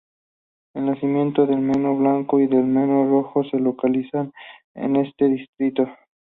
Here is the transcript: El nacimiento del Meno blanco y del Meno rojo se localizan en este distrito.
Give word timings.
El 0.73 0.87
nacimiento 0.87 1.45
del 1.45 1.59
Meno 1.59 1.95
blanco 1.95 2.39
y 2.39 2.47
del 2.47 2.63
Meno 2.63 3.07
rojo 3.07 3.43
se 3.43 3.59
localizan 3.59 4.33
en 4.73 4.95
este 4.95 5.27
distrito. 5.27 5.87